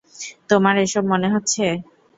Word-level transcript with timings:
তোমার 0.49 0.75
এসব 0.85 1.03
মনে 1.11 1.27
হচ্ছে? 1.33 1.63